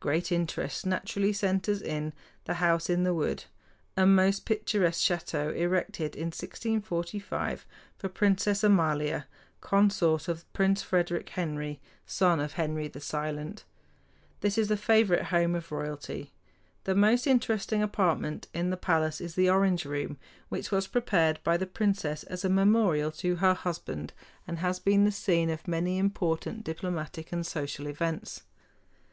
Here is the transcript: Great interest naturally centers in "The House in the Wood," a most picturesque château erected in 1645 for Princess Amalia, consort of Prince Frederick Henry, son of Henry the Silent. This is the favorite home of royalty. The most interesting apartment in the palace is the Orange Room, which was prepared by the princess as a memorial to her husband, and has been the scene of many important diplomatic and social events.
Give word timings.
Great 0.00 0.32
interest 0.32 0.84
naturally 0.84 1.32
centers 1.32 1.80
in 1.80 2.12
"The 2.46 2.54
House 2.54 2.90
in 2.90 3.04
the 3.04 3.14
Wood," 3.14 3.44
a 3.96 4.06
most 4.06 4.44
picturesque 4.44 5.00
château 5.06 5.54
erected 5.56 6.16
in 6.16 6.32
1645 6.32 7.64
for 7.96 8.08
Princess 8.08 8.64
Amalia, 8.64 9.28
consort 9.60 10.26
of 10.26 10.52
Prince 10.52 10.82
Frederick 10.82 11.28
Henry, 11.28 11.80
son 12.04 12.40
of 12.40 12.54
Henry 12.54 12.88
the 12.88 12.98
Silent. 12.98 13.62
This 14.40 14.58
is 14.58 14.66
the 14.66 14.76
favorite 14.76 15.26
home 15.26 15.54
of 15.54 15.70
royalty. 15.70 16.32
The 16.82 16.96
most 16.96 17.28
interesting 17.28 17.80
apartment 17.80 18.48
in 18.52 18.70
the 18.70 18.76
palace 18.76 19.20
is 19.20 19.36
the 19.36 19.48
Orange 19.48 19.84
Room, 19.84 20.16
which 20.48 20.72
was 20.72 20.88
prepared 20.88 21.38
by 21.44 21.56
the 21.56 21.68
princess 21.68 22.24
as 22.24 22.44
a 22.44 22.48
memorial 22.48 23.12
to 23.12 23.36
her 23.36 23.54
husband, 23.54 24.12
and 24.44 24.58
has 24.58 24.80
been 24.80 25.04
the 25.04 25.12
scene 25.12 25.50
of 25.50 25.68
many 25.68 25.98
important 25.98 26.64
diplomatic 26.64 27.30
and 27.30 27.46
social 27.46 27.86
events. 27.86 28.42